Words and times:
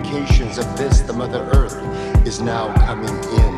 indications 0.00 0.58
of 0.58 0.76
this, 0.76 1.00
the 1.00 1.12
Mother 1.12 1.40
Earth 1.52 1.76
is 2.26 2.40
now 2.40 2.74
coming 2.86 3.08
in. 3.08 3.49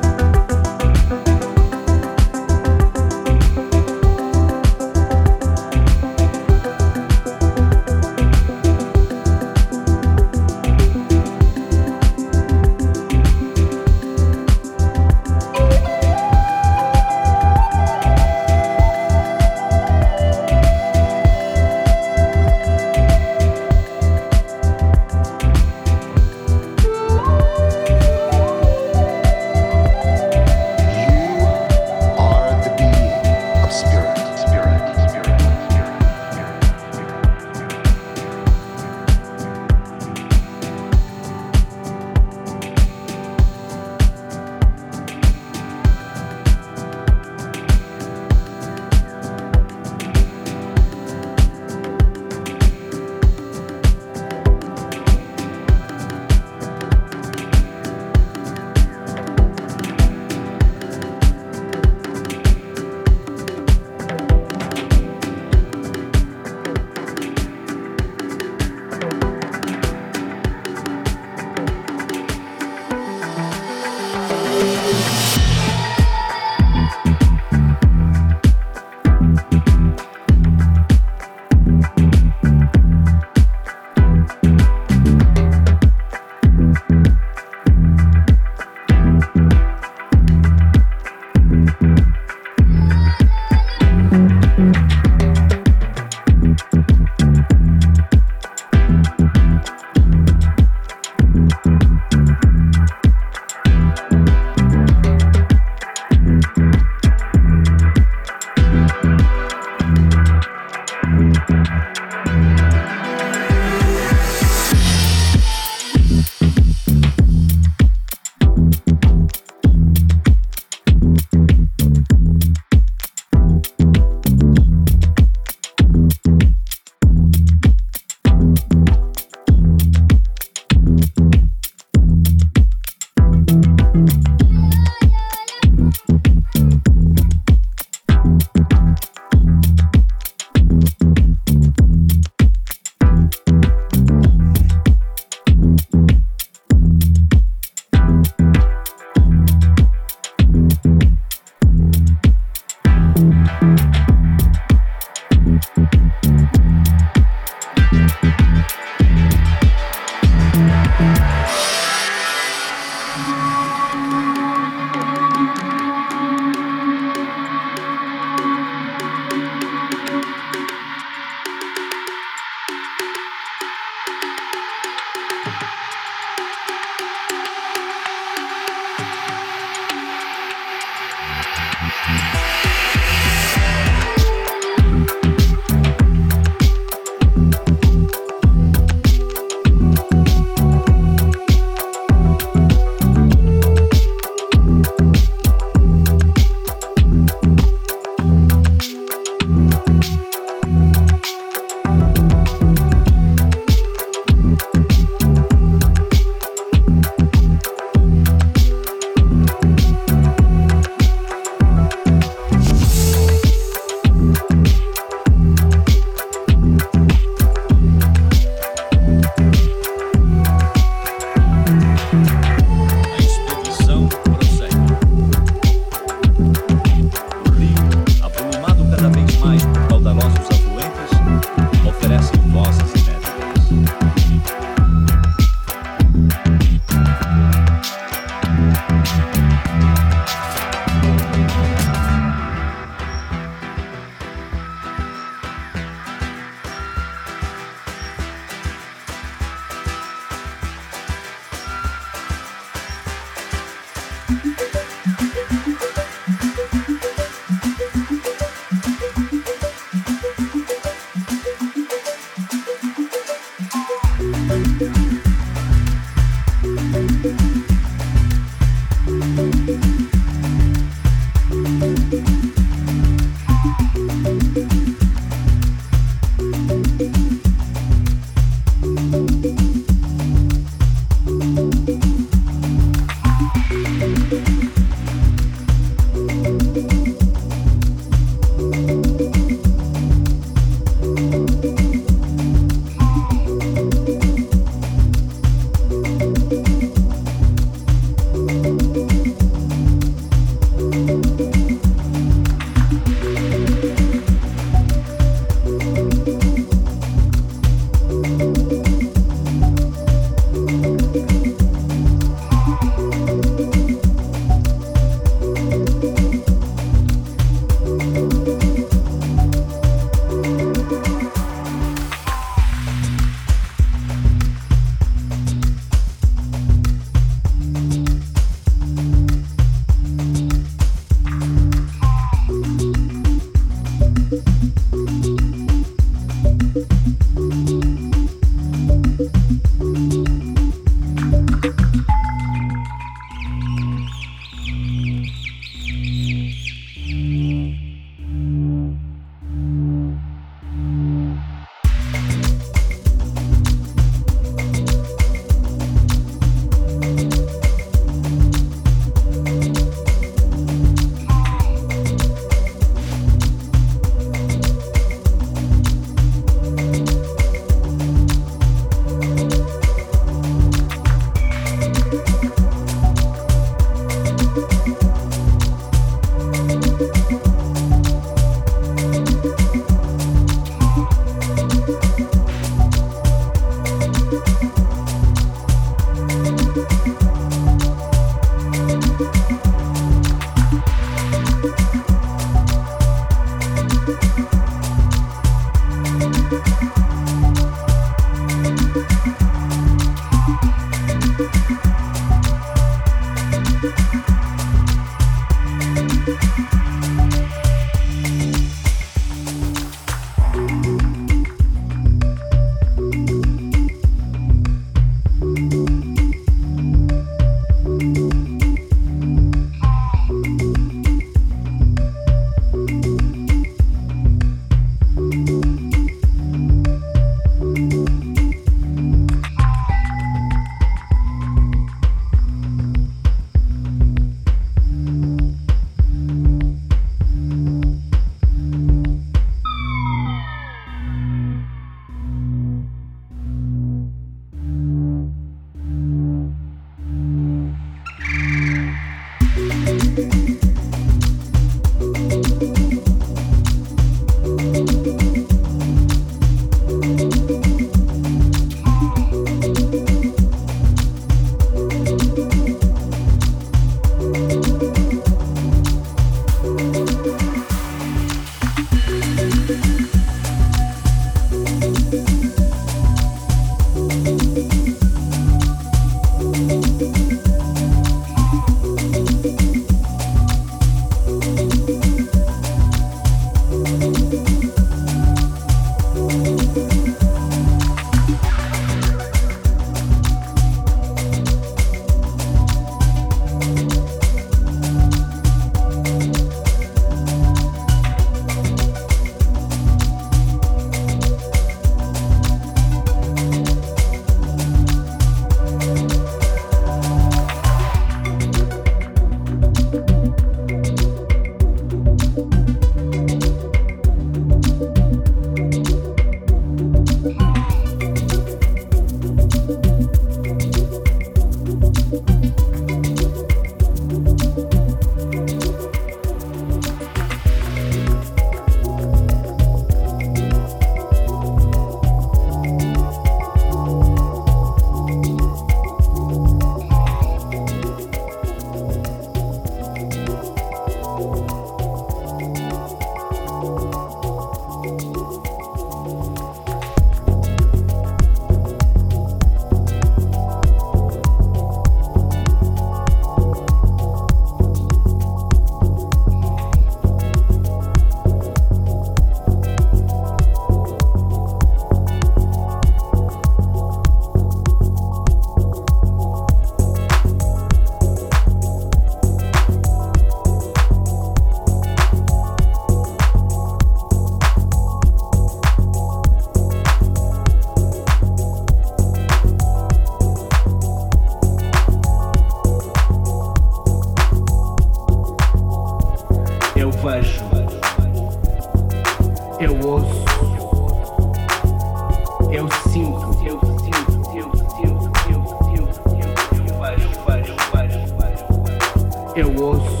Eu 599.36 599.54
ouço, 599.62 600.00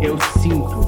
eu 0.00 0.16
sinto. 0.40 0.79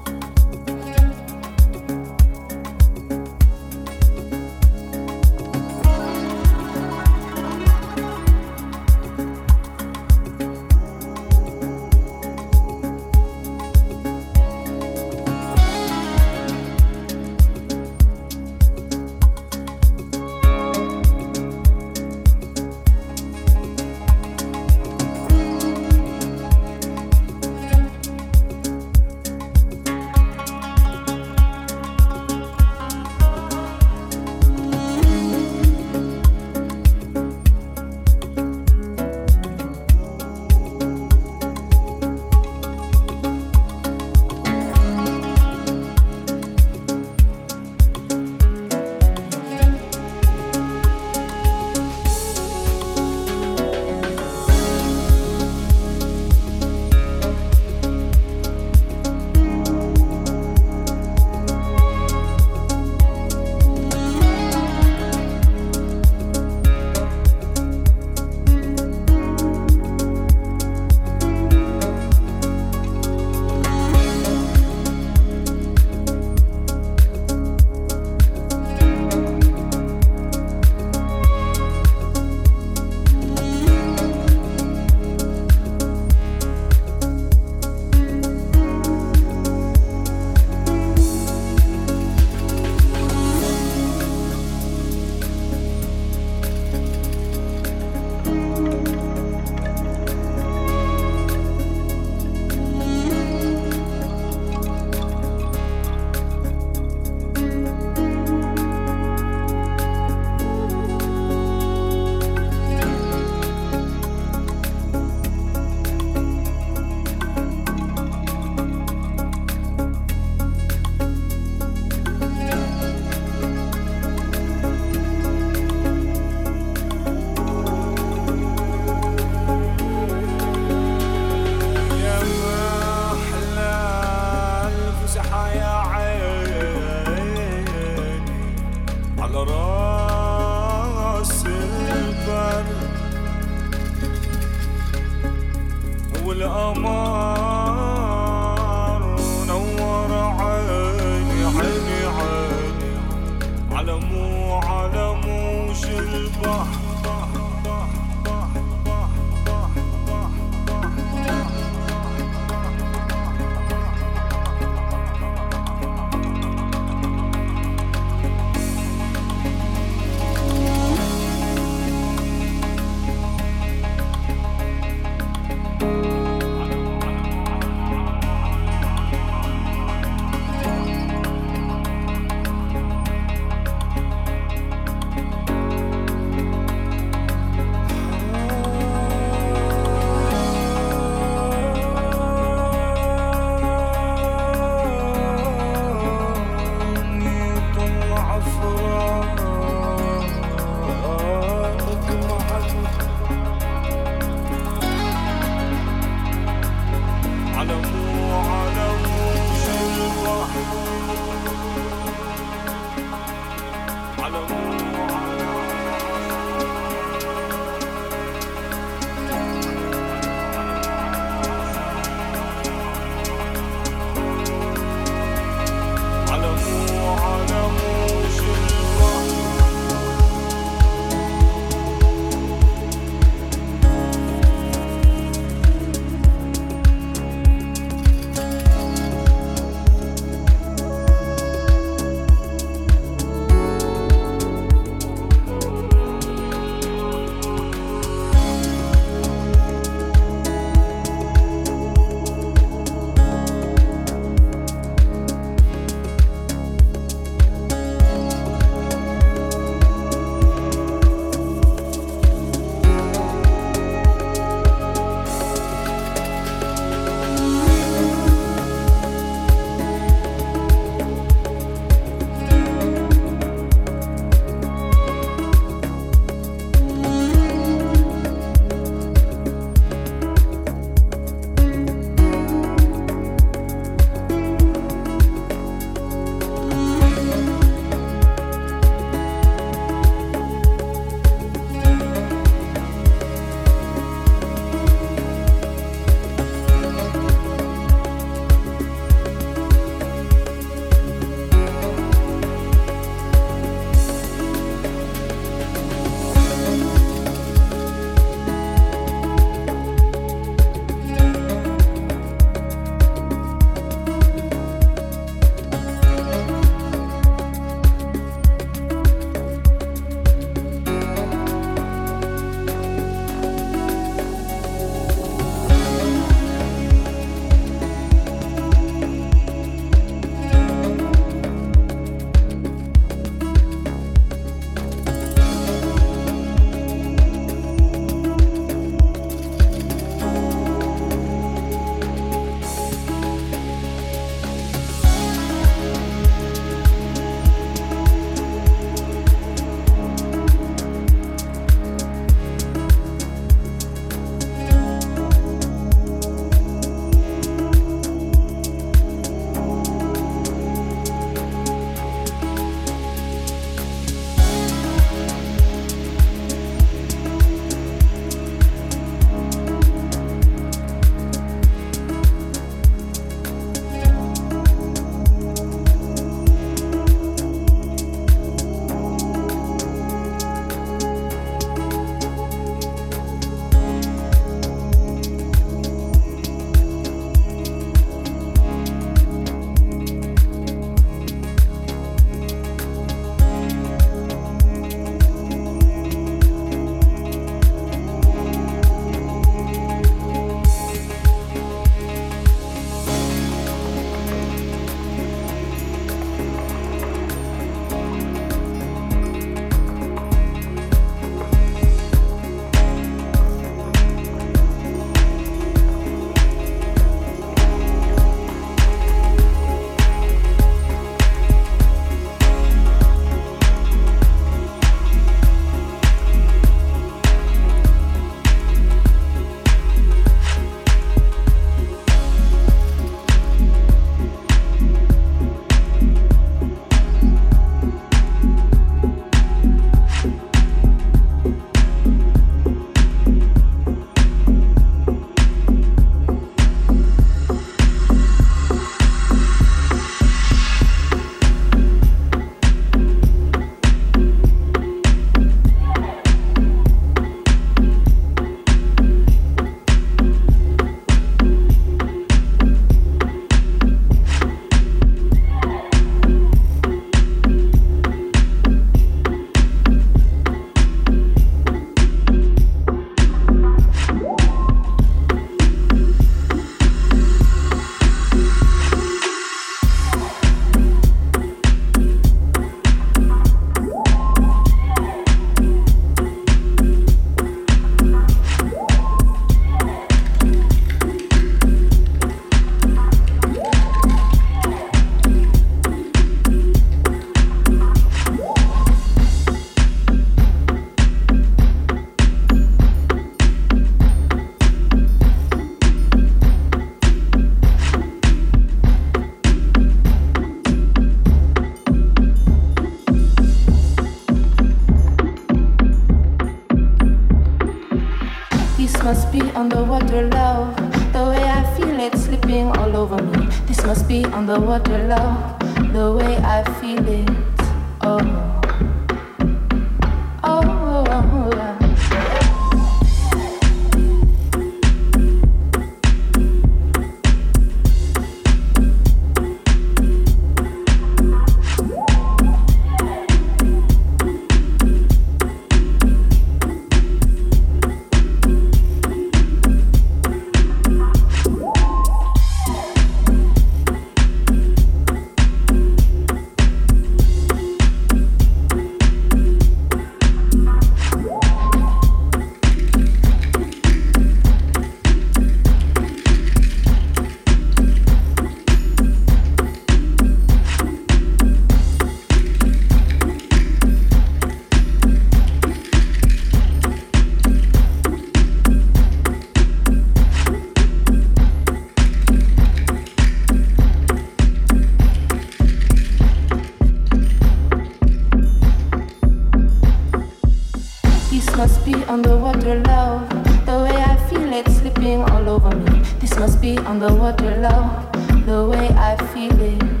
underwater 596.85 597.57
love, 597.57 598.11
the 598.45 598.65
way 598.67 598.89
I 598.89 599.15
feel 599.33 599.59
it. 599.61 600.00